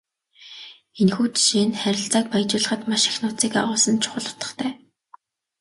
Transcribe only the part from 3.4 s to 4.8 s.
агуулсан чухал утгатай.